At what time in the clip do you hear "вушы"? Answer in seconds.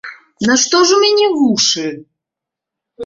1.35-1.87